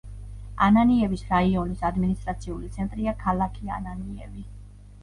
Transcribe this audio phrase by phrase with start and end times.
[0.67, 4.49] ანანიევის რაიონის ადმინისტრაციული ცენტრია ქალაქი ანანიევი.